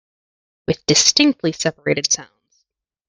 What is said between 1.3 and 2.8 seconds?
separated sounds.